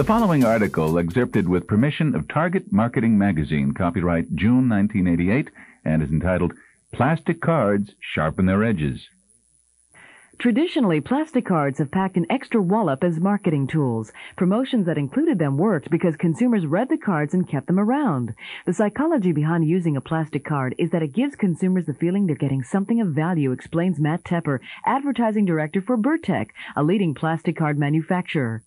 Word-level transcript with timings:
The 0.00 0.06
following 0.06 0.46
article, 0.46 0.98
excerpted 0.98 1.46
with 1.46 1.66
permission 1.66 2.14
of 2.14 2.26
Target 2.26 2.72
Marketing 2.72 3.18
Magazine, 3.18 3.74
copyright 3.74 4.34
June 4.34 4.66
1988, 4.66 5.50
and 5.84 6.02
is 6.02 6.10
entitled 6.10 6.54
Plastic 6.90 7.42
Cards 7.42 7.92
Sharpen 8.00 8.46
Their 8.46 8.64
Edges. 8.64 9.06
Traditionally, 10.38 11.02
plastic 11.02 11.44
cards 11.44 11.76
have 11.80 11.90
packed 11.90 12.16
an 12.16 12.24
extra 12.30 12.62
wallop 12.62 13.04
as 13.04 13.20
marketing 13.20 13.66
tools. 13.66 14.10
Promotions 14.38 14.86
that 14.86 14.96
included 14.96 15.38
them 15.38 15.58
worked 15.58 15.90
because 15.90 16.16
consumers 16.16 16.64
read 16.64 16.88
the 16.88 16.96
cards 16.96 17.34
and 17.34 17.46
kept 17.46 17.66
them 17.66 17.78
around. 17.78 18.32
The 18.64 18.72
psychology 18.72 19.32
behind 19.32 19.68
using 19.68 19.98
a 19.98 20.00
plastic 20.00 20.46
card 20.46 20.74
is 20.78 20.92
that 20.92 21.02
it 21.02 21.12
gives 21.12 21.36
consumers 21.36 21.84
the 21.84 21.92
feeling 21.92 22.26
they're 22.26 22.36
getting 22.36 22.62
something 22.62 23.02
of 23.02 23.08
value, 23.08 23.52
explains 23.52 24.00
Matt 24.00 24.24
Tepper, 24.24 24.60
advertising 24.86 25.44
director 25.44 25.82
for 25.82 25.98
Bertec, 25.98 26.52
a 26.74 26.82
leading 26.82 27.12
plastic 27.12 27.54
card 27.54 27.78
manufacturer. 27.78 28.64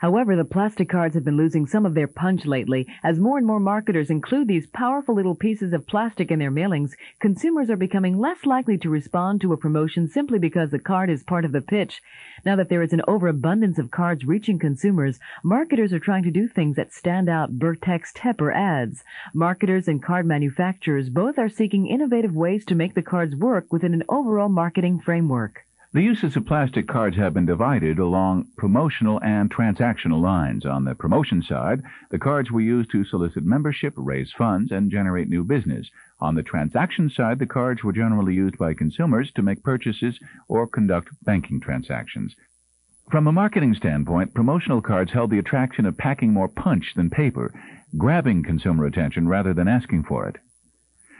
However, 0.00 0.34
the 0.34 0.46
plastic 0.46 0.88
cards 0.88 1.14
have 1.14 1.24
been 1.24 1.36
losing 1.36 1.66
some 1.66 1.84
of 1.84 1.92
their 1.92 2.06
punch 2.06 2.46
lately. 2.46 2.86
As 3.04 3.20
more 3.20 3.36
and 3.36 3.46
more 3.46 3.60
marketers 3.60 4.08
include 4.08 4.48
these 4.48 4.66
powerful 4.66 5.14
little 5.14 5.34
pieces 5.34 5.74
of 5.74 5.86
plastic 5.86 6.30
in 6.30 6.38
their 6.38 6.50
mailings, 6.50 6.92
consumers 7.18 7.68
are 7.68 7.76
becoming 7.76 8.18
less 8.18 8.46
likely 8.46 8.78
to 8.78 8.88
respond 8.88 9.42
to 9.42 9.52
a 9.52 9.58
promotion 9.58 10.08
simply 10.08 10.38
because 10.38 10.70
the 10.70 10.78
card 10.78 11.10
is 11.10 11.22
part 11.22 11.44
of 11.44 11.52
the 11.52 11.60
pitch. 11.60 12.00
Now 12.46 12.56
that 12.56 12.70
there 12.70 12.80
is 12.80 12.94
an 12.94 13.02
overabundance 13.06 13.78
of 13.78 13.90
cards 13.90 14.24
reaching 14.24 14.58
consumers, 14.58 15.20
marketers 15.44 15.92
are 15.92 16.00
trying 16.00 16.22
to 16.22 16.30
do 16.30 16.48
things 16.48 16.76
that 16.76 16.94
stand 16.94 17.28
out, 17.28 17.58
Bertec's 17.58 18.10
Tepper 18.14 18.54
adds. 18.54 19.04
Marketers 19.34 19.86
and 19.86 20.02
card 20.02 20.24
manufacturers 20.24 21.10
both 21.10 21.38
are 21.38 21.50
seeking 21.50 21.86
innovative 21.86 22.34
ways 22.34 22.64
to 22.64 22.74
make 22.74 22.94
the 22.94 23.02
cards 23.02 23.36
work 23.36 23.70
within 23.70 23.92
an 23.92 24.04
overall 24.08 24.48
marketing 24.48 24.98
framework. 24.98 25.66
The 25.92 26.02
uses 26.02 26.36
of 26.36 26.46
plastic 26.46 26.86
cards 26.86 27.16
have 27.16 27.34
been 27.34 27.46
divided 27.46 27.98
along 27.98 28.46
promotional 28.56 29.20
and 29.24 29.50
transactional 29.50 30.22
lines. 30.22 30.64
On 30.64 30.84
the 30.84 30.94
promotion 30.94 31.42
side, 31.42 31.82
the 32.10 32.18
cards 32.18 32.52
were 32.52 32.60
used 32.60 32.92
to 32.92 33.04
solicit 33.04 33.44
membership, 33.44 33.94
raise 33.96 34.30
funds, 34.30 34.70
and 34.70 34.92
generate 34.92 35.28
new 35.28 35.42
business. 35.42 35.90
On 36.20 36.36
the 36.36 36.44
transaction 36.44 37.10
side, 37.10 37.40
the 37.40 37.46
cards 37.46 37.82
were 37.82 37.92
generally 37.92 38.34
used 38.34 38.56
by 38.56 38.72
consumers 38.72 39.32
to 39.32 39.42
make 39.42 39.64
purchases 39.64 40.20
or 40.46 40.68
conduct 40.68 41.08
banking 41.24 41.60
transactions. 41.60 42.36
From 43.10 43.26
a 43.26 43.32
marketing 43.32 43.74
standpoint, 43.74 44.32
promotional 44.32 44.80
cards 44.80 45.10
held 45.10 45.30
the 45.30 45.40
attraction 45.40 45.86
of 45.86 45.98
packing 45.98 46.32
more 46.32 46.46
punch 46.46 46.94
than 46.94 47.10
paper, 47.10 47.52
grabbing 47.98 48.44
consumer 48.44 48.86
attention 48.86 49.26
rather 49.26 49.52
than 49.52 49.66
asking 49.66 50.04
for 50.04 50.28
it. 50.28 50.36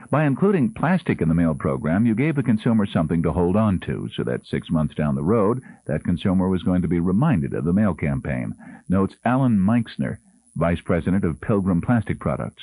By 0.08 0.24
including 0.24 0.72
plastic 0.72 1.20
in 1.20 1.28
the 1.28 1.34
mail 1.34 1.54
program, 1.54 2.06
you 2.06 2.14
gave 2.14 2.36
the 2.36 2.42
consumer 2.42 2.86
something 2.86 3.22
to 3.22 3.32
hold 3.32 3.56
on 3.56 3.80
to, 3.80 4.08
so 4.14 4.24
that 4.24 4.46
six 4.46 4.70
months 4.70 4.94
down 4.94 5.14
the 5.14 5.22
road, 5.22 5.60
that 5.86 6.04
consumer 6.04 6.48
was 6.48 6.62
going 6.62 6.82
to 6.82 6.88
be 6.88 7.00
reminded 7.00 7.52
of 7.52 7.64
the 7.64 7.72
mail 7.72 7.94
campaign, 7.94 8.54
notes 8.88 9.14
Alan 9.24 9.64
Meixner, 9.64 10.20
Vice 10.56 10.80
President 10.80 11.24
of 11.24 11.40
Pilgrim 11.40 11.80
Plastic 11.80 12.18
Products. 12.18 12.62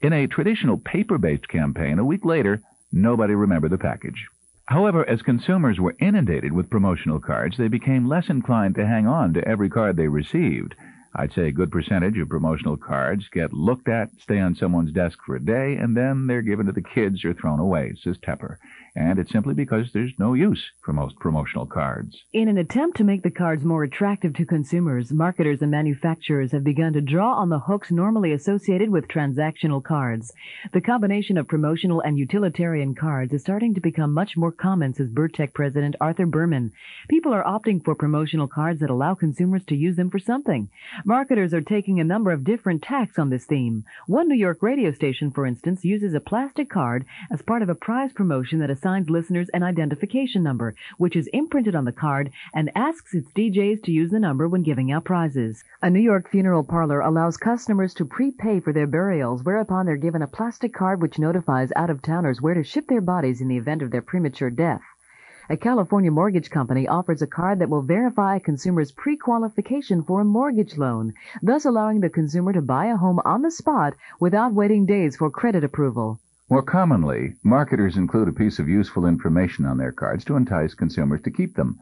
In 0.00 0.12
a 0.12 0.26
traditional 0.26 0.78
paper-based 0.78 1.48
campaign, 1.48 1.98
a 1.98 2.04
week 2.04 2.24
later, 2.24 2.62
nobody 2.92 3.34
remembered 3.34 3.72
the 3.72 3.78
package. 3.78 4.26
However, 4.66 5.08
as 5.08 5.22
consumers 5.22 5.78
were 5.78 5.94
inundated 6.00 6.52
with 6.52 6.70
promotional 6.70 7.20
cards, 7.20 7.56
they 7.56 7.68
became 7.68 8.08
less 8.08 8.28
inclined 8.28 8.74
to 8.74 8.86
hang 8.86 9.06
on 9.06 9.34
to 9.34 9.46
every 9.46 9.68
card 9.68 9.96
they 9.96 10.08
received, 10.08 10.74
I'd 11.18 11.32
say 11.32 11.48
a 11.48 11.52
good 11.52 11.72
percentage 11.72 12.18
of 12.18 12.28
promotional 12.28 12.76
cards 12.76 13.26
get 13.32 13.52
looked 13.52 13.88
at, 13.88 14.10
stay 14.20 14.38
on 14.38 14.54
someone's 14.54 14.92
desk 14.92 15.18
for 15.24 15.36
a 15.36 15.40
day, 15.40 15.76
and 15.76 15.96
then 15.96 16.26
they're 16.26 16.42
given 16.42 16.66
to 16.66 16.72
the 16.72 16.82
kids 16.82 17.24
or 17.24 17.32
thrown 17.32 17.58
away, 17.58 17.94
says 18.02 18.18
Tepper. 18.18 18.58
And 18.96 19.18
it's 19.18 19.30
simply 19.30 19.52
because 19.52 19.92
there's 19.92 20.14
no 20.18 20.32
use 20.32 20.70
for 20.80 20.94
most 20.94 21.18
promotional 21.18 21.66
cards. 21.66 22.16
In 22.32 22.48
an 22.48 22.56
attempt 22.56 22.96
to 22.96 23.04
make 23.04 23.22
the 23.22 23.30
cards 23.30 23.62
more 23.62 23.84
attractive 23.84 24.32
to 24.34 24.46
consumers, 24.46 25.12
marketers 25.12 25.60
and 25.60 25.70
manufacturers 25.70 26.52
have 26.52 26.64
begun 26.64 26.94
to 26.94 27.02
draw 27.02 27.34
on 27.34 27.50
the 27.50 27.58
hooks 27.58 27.90
normally 27.90 28.32
associated 28.32 28.88
with 28.88 29.06
transactional 29.06 29.84
cards. 29.84 30.32
The 30.72 30.80
combination 30.80 31.36
of 31.36 31.46
promotional 31.46 32.00
and 32.00 32.18
utilitarian 32.18 32.94
cards 32.94 33.34
is 33.34 33.42
starting 33.42 33.74
to 33.74 33.82
become 33.82 34.14
much 34.14 34.34
more 34.34 34.50
common, 34.50 34.94
says 34.94 35.10
Bertec 35.10 35.52
president 35.52 35.94
Arthur 36.00 36.24
Berman. 36.24 36.72
People 37.10 37.34
are 37.34 37.44
opting 37.44 37.84
for 37.84 37.94
promotional 37.94 38.48
cards 38.48 38.80
that 38.80 38.88
allow 38.88 39.14
consumers 39.14 39.64
to 39.66 39.76
use 39.76 39.96
them 39.96 40.08
for 40.08 40.18
something. 40.18 40.70
Marketers 41.04 41.52
are 41.52 41.60
taking 41.60 42.00
a 42.00 42.04
number 42.04 42.32
of 42.32 42.44
different 42.44 42.82
tacks 42.82 43.18
on 43.18 43.28
this 43.28 43.44
theme. 43.44 43.84
One 44.06 44.26
New 44.26 44.36
York 44.36 44.62
radio 44.62 44.90
station, 44.92 45.30
for 45.32 45.44
instance, 45.44 45.84
uses 45.84 46.14
a 46.14 46.20
plastic 46.20 46.70
card 46.70 47.04
as 47.30 47.42
part 47.42 47.60
of 47.60 47.68
a 47.68 47.74
prize 47.74 48.14
promotion 48.14 48.60
that 48.60 48.70
assigns 48.86 49.10
listeners 49.10 49.48
an 49.52 49.64
identification 49.64 50.44
number, 50.44 50.72
which 50.96 51.16
is 51.16 51.26
imprinted 51.32 51.74
on 51.74 51.84
the 51.84 51.90
card 51.90 52.30
and 52.54 52.70
asks 52.76 53.14
its 53.14 53.32
DJs 53.32 53.82
to 53.82 53.90
use 53.90 54.12
the 54.12 54.20
number 54.20 54.46
when 54.46 54.62
giving 54.62 54.92
out 54.92 55.02
prizes. 55.02 55.64
A 55.82 55.90
New 55.90 55.98
York 55.98 56.30
funeral 56.30 56.62
parlor 56.62 57.00
allows 57.00 57.36
customers 57.36 57.94
to 57.94 58.04
prepay 58.04 58.60
for 58.60 58.72
their 58.72 58.86
burials, 58.86 59.42
whereupon 59.42 59.86
they're 59.86 59.96
given 59.96 60.22
a 60.22 60.28
plastic 60.28 60.72
card 60.72 61.02
which 61.02 61.18
notifies 61.18 61.72
out-of-towners 61.74 62.40
where 62.40 62.54
to 62.54 62.62
ship 62.62 62.86
their 62.86 63.00
bodies 63.00 63.40
in 63.40 63.48
the 63.48 63.56
event 63.56 63.82
of 63.82 63.90
their 63.90 64.02
premature 64.02 64.50
death. 64.50 64.82
A 65.50 65.56
California 65.56 66.12
mortgage 66.12 66.48
company 66.50 66.86
offers 66.86 67.22
a 67.22 67.26
card 67.26 67.58
that 67.58 67.68
will 67.68 67.82
verify 67.82 68.36
a 68.36 68.40
consumer's 68.40 68.92
pre-qualification 68.92 70.04
for 70.04 70.20
a 70.20 70.24
mortgage 70.24 70.76
loan, 70.76 71.12
thus 71.42 71.64
allowing 71.64 72.02
the 72.02 72.08
consumer 72.08 72.52
to 72.52 72.62
buy 72.62 72.86
a 72.86 72.96
home 72.96 73.20
on 73.24 73.42
the 73.42 73.50
spot 73.50 73.94
without 74.20 74.54
waiting 74.54 74.86
days 74.86 75.16
for 75.16 75.28
credit 75.28 75.64
approval. 75.64 76.20
More 76.48 76.62
commonly, 76.62 77.34
marketers 77.42 77.96
include 77.96 78.28
a 78.28 78.32
piece 78.32 78.60
of 78.60 78.68
useful 78.68 79.04
information 79.04 79.66
on 79.66 79.78
their 79.78 79.90
cards 79.90 80.24
to 80.26 80.36
entice 80.36 80.74
consumers 80.74 81.20
to 81.22 81.30
keep 81.32 81.56
them. 81.56 81.80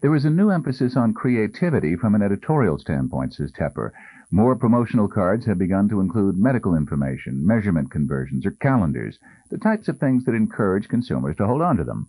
There 0.00 0.14
is 0.14 0.24
a 0.24 0.30
new 0.30 0.48
emphasis 0.48 0.96
on 0.96 1.12
creativity 1.12 1.96
from 1.96 2.14
an 2.14 2.22
editorial 2.22 2.78
standpoint, 2.78 3.34
says 3.34 3.52
Tepper. 3.52 3.90
More 4.30 4.56
promotional 4.56 5.06
cards 5.06 5.44
have 5.44 5.58
begun 5.58 5.90
to 5.90 6.00
include 6.00 6.38
medical 6.38 6.74
information, 6.74 7.46
measurement 7.46 7.90
conversions, 7.90 8.46
or 8.46 8.52
calendars, 8.52 9.18
the 9.50 9.58
types 9.58 9.86
of 9.86 9.98
things 9.98 10.24
that 10.24 10.34
encourage 10.34 10.88
consumers 10.88 11.36
to 11.36 11.46
hold 11.46 11.60
on 11.60 11.76
to 11.76 11.84
them. 11.84 12.08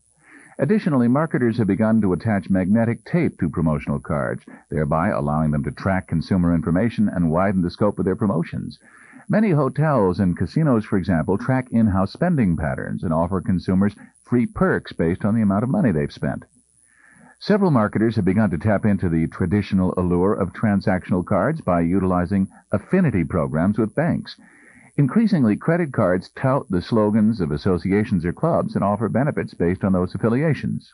Additionally, 0.58 1.10
marketers 1.10 1.58
have 1.58 1.68
begun 1.68 2.00
to 2.00 2.14
attach 2.14 2.50
magnetic 2.50 3.04
tape 3.04 3.38
to 3.38 3.50
promotional 3.50 4.00
cards, 4.00 4.46
thereby 4.70 5.10
allowing 5.10 5.52
them 5.52 5.64
to 5.66 5.72
track 5.72 6.08
consumer 6.08 6.56
information 6.56 7.10
and 7.10 7.30
widen 7.30 7.64
the 7.64 7.70
scope 7.70 8.00
of 8.00 8.06
their 8.06 8.16
promotions. 8.16 8.80
Many 9.30 9.52
hotels 9.52 10.22
and 10.22 10.38
casinos, 10.38 10.86
for 10.86 10.98
example, 10.98 11.38
track 11.38 11.68
in-house 11.70 12.14
spending 12.14 12.56
patterns 12.56 13.04
and 13.04 13.14
offer 13.14 13.42
consumers 13.42 13.94
free 14.24 14.46
perks 14.46 14.94
based 14.94 15.26
on 15.26 15.36
the 15.36 15.42
amount 15.42 15.64
of 15.64 15.70
money 15.70 15.92
they've 15.92 16.12
spent. 16.12 16.46
Several 17.38 17.70
marketers 17.70 18.16
have 18.16 18.24
begun 18.24 18.50
to 18.52 18.58
tap 18.58 18.86
into 18.86 19.10
the 19.10 19.28
traditional 19.28 19.94
allure 19.98 20.34
of 20.34 20.54
transactional 20.54 21.26
cards 21.26 21.60
by 21.60 21.82
utilizing 21.82 22.48
affinity 22.72 23.26
programs 23.26 23.78
with 23.78 23.94
banks. 23.94 24.40
Increasingly, 24.96 25.58
credit 25.58 25.92
cards 25.92 26.30
tout 26.30 26.66
the 26.70 26.82
slogans 26.82 27.42
of 27.42 27.52
associations 27.52 28.26
or 28.26 28.32
clubs 28.32 28.76
and 28.76 28.84
offer 28.84 29.10
benefits 29.10 29.54
based 29.54 29.84
on 29.84 29.92
those 29.92 30.16
affiliations. 30.16 30.94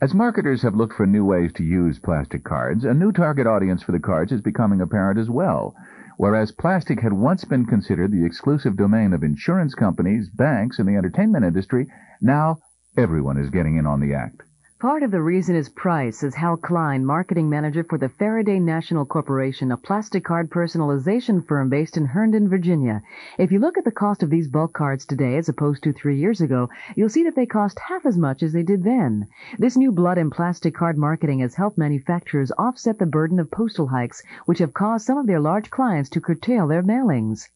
As 0.00 0.14
marketers 0.14 0.62
have 0.62 0.76
looked 0.76 0.94
for 0.94 1.06
new 1.06 1.24
ways 1.24 1.52
to 1.54 1.64
use 1.64 1.98
plastic 1.98 2.44
cards, 2.44 2.84
a 2.84 2.94
new 2.94 3.10
target 3.10 3.48
audience 3.48 3.82
for 3.82 3.92
the 3.92 4.00
cards 4.00 4.30
is 4.30 4.40
becoming 4.40 4.80
apparent 4.80 5.18
as 5.18 5.28
well. 5.28 5.74
Whereas 6.16 6.52
plastic 6.52 7.00
had 7.00 7.12
once 7.12 7.44
been 7.44 7.66
considered 7.66 8.12
the 8.12 8.24
exclusive 8.24 8.76
domain 8.76 9.12
of 9.12 9.22
insurance 9.22 9.74
companies, 9.74 10.28
banks, 10.28 10.78
and 10.78 10.88
the 10.88 10.96
entertainment 10.96 11.44
industry, 11.44 11.88
now 12.20 12.58
everyone 12.96 13.38
is 13.38 13.50
getting 13.50 13.76
in 13.76 13.86
on 13.86 14.00
the 14.00 14.14
act. 14.14 14.42
Part 14.82 15.04
of 15.04 15.12
the 15.12 15.22
reason 15.22 15.54
is 15.54 15.68
price, 15.68 16.18
says 16.18 16.34
Hal 16.34 16.56
Klein, 16.56 17.04
marketing 17.04 17.48
manager 17.48 17.84
for 17.84 17.98
the 17.98 18.08
Faraday 18.08 18.58
National 18.58 19.06
Corporation, 19.06 19.70
a 19.70 19.76
plastic 19.76 20.24
card 20.24 20.50
personalization 20.50 21.46
firm 21.46 21.68
based 21.68 21.96
in 21.96 22.04
Herndon, 22.04 22.48
Virginia. 22.48 23.00
If 23.38 23.52
you 23.52 23.60
look 23.60 23.78
at 23.78 23.84
the 23.84 23.92
cost 23.92 24.24
of 24.24 24.30
these 24.30 24.48
bulk 24.48 24.72
cards 24.72 25.06
today 25.06 25.36
as 25.36 25.48
opposed 25.48 25.84
to 25.84 25.92
three 25.92 26.18
years 26.18 26.40
ago, 26.40 26.68
you'll 26.96 27.10
see 27.10 27.22
that 27.22 27.36
they 27.36 27.46
cost 27.46 27.78
half 27.78 28.04
as 28.04 28.18
much 28.18 28.42
as 28.42 28.52
they 28.52 28.64
did 28.64 28.82
then. 28.82 29.28
This 29.56 29.76
new 29.76 29.92
blood 29.92 30.18
and 30.18 30.32
plastic 30.32 30.74
card 30.74 30.98
marketing 30.98 31.38
has 31.38 31.54
helped 31.54 31.78
manufacturers 31.78 32.50
offset 32.58 32.98
the 32.98 33.06
burden 33.06 33.38
of 33.38 33.52
postal 33.52 33.86
hikes, 33.86 34.20
which 34.46 34.58
have 34.58 34.74
caused 34.74 35.06
some 35.06 35.16
of 35.16 35.28
their 35.28 35.38
large 35.38 35.70
clients 35.70 36.10
to 36.10 36.20
curtail 36.20 36.66
their 36.66 36.82
mailings. 36.82 37.48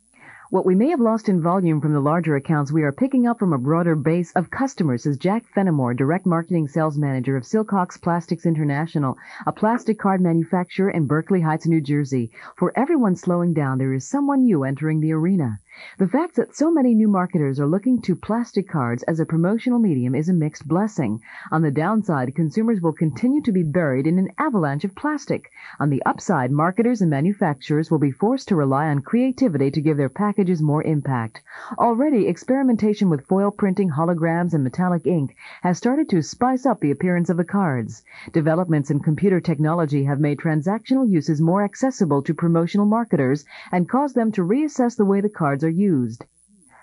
What 0.48 0.64
we 0.64 0.76
may 0.76 0.90
have 0.90 1.00
lost 1.00 1.28
in 1.28 1.40
volume 1.40 1.80
from 1.80 1.92
the 1.92 1.98
larger 1.98 2.36
accounts, 2.36 2.70
we 2.70 2.84
are 2.84 2.92
picking 2.92 3.26
up 3.26 3.40
from 3.40 3.52
a 3.52 3.58
broader 3.58 3.96
base 3.96 4.30
of 4.34 4.48
customers, 4.48 5.02
says 5.02 5.18
Jack 5.18 5.44
Fenimore, 5.44 5.92
Direct 5.92 6.24
Marketing 6.24 6.68
Sales 6.68 6.96
Manager 6.96 7.36
of 7.36 7.42
Silcox 7.42 8.00
Plastics 8.00 8.46
International, 8.46 9.18
a 9.44 9.50
plastic 9.50 9.98
card 9.98 10.20
manufacturer 10.20 10.90
in 10.90 11.08
Berkeley 11.08 11.40
Heights, 11.40 11.66
New 11.66 11.80
Jersey. 11.80 12.30
For 12.54 12.72
everyone 12.76 13.16
slowing 13.16 13.54
down, 13.54 13.78
there 13.78 13.92
is 13.92 14.08
someone 14.08 14.44
new 14.44 14.62
entering 14.62 15.00
the 15.00 15.14
arena. 15.14 15.58
The 15.98 16.08
fact 16.08 16.36
that 16.36 16.54
so 16.54 16.70
many 16.70 16.94
new 16.94 17.08
marketers 17.08 17.58
are 17.58 17.66
looking 17.66 18.02
to 18.02 18.14
plastic 18.14 18.68
cards 18.68 19.02
as 19.04 19.18
a 19.18 19.24
promotional 19.24 19.78
medium 19.78 20.14
is 20.14 20.28
a 20.28 20.34
mixed 20.34 20.68
blessing. 20.68 21.20
On 21.50 21.62
the 21.62 21.70
downside, 21.70 22.34
consumers 22.34 22.80
will 22.80 22.92
continue 22.92 23.40
to 23.42 23.52
be 23.52 23.62
buried 23.62 24.06
in 24.06 24.18
an 24.18 24.28
avalanche 24.38 24.84
of 24.84 24.94
plastic. 24.94 25.50
On 25.80 25.88
the 25.88 26.02
upside, 26.04 26.50
marketers 26.50 27.00
and 27.00 27.10
manufacturers 27.10 27.90
will 27.90 27.98
be 27.98 28.10
forced 28.10 28.48
to 28.48 28.56
rely 28.56 28.88
on 28.88 29.00
creativity 29.00 29.70
to 29.70 29.80
give 29.80 29.96
their 29.96 30.08
packages 30.10 30.60
more 30.60 30.82
impact. 30.82 31.42
Already, 31.78 32.26
experimentation 32.26 33.08
with 33.08 33.26
foil 33.26 33.50
printing, 33.50 33.90
holograms, 33.90 34.52
and 34.52 34.64
metallic 34.64 35.06
ink 35.06 35.34
has 35.62 35.78
started 35.78 36.08
to 36.10 36.22
spice 36.22 36.66
up 36.66 36.80
the 36.80 36.90
appearance 36.90 37.30
of 37.30 37.36
the 37.36 37.44
cards. 37.44 38.04
Developments 38.32 38.90
in 38.90 39.00
computer 39.00 39.40
technology 39.40 40.04
have 40.04 40.20
made 40.20 40.38
transactional 40.38 41.08
uses 41.08 41.40
more 41.40 41.64
accessible 41.64 42.22
to 42.22 42.34
promotional 42.34 42.86
marketers 42.86 43.44
and 43.72 43.88
caused 43.88 44.14
them 44.14 44.30
to 44.32 44.42
reassess 44.42 44.96
the 44.96 45.04
way 45.04 45.20
the 45.20 45.28
cards 45.28 45.64
are 45.66 45.68
used. 45.68 46.24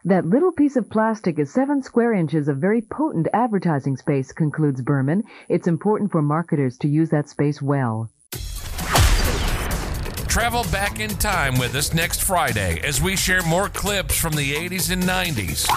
That 0.06 0.26
little 0.26 0.52
piece 0.52 0.76
of 0.76 0.90
plastic 0.90 1.40
is 1.40 1.52
seven 1.52 1.82
square 1.82 2.14
inches 2.14 2.50
of 2.50 2.58
very 2.58 2.82
potent 2.82 3.30
advertising 3.34 3.96
space, 3.96 4.34
concludes 4.34 4.82
Berman. 4.82 5.24
It's 5.48 5.68
important 5.68 6.12
for 6.12 6.22
marketers 6.22 6.78
to 6.80 6.90
use 6.90 7.10
that 7.10 7.30
space 7.30 7.62
well. 7.62 8.12
Travel 10.28 10.64
back 10.72 11.00
in 11.00 11.12
time 11.12 11.58
with 11.58 11.74
us 11.76 11.94
next 11.94 12.22
Friday 12.22 12.82
as 12.84 13.02
we 13.02 13.16
share 13.16 13.44
more 13.44 13.70
clips 13.70 14.18
from 14.20 14.34
the 14.34 14.54
80s 14.54 14.92
and 14.92 15.04
90s 15.04 15.70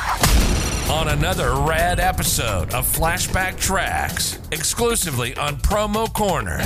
on 0.90 1.08
another 1.08 1.54
rad 1.54 2.00
episode 2.00 2.72
of 2.72 2.86
Flashback 2.86 3.58
Tracks, 3.60 4.38
exclusively 4.50 5.36
on 5.36 5.56
Promo 5.56 6.12
Corner. 6.12 6.58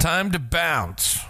Time 0.00 0.30
to 0.32 0.38
bounce. 0.38 1.20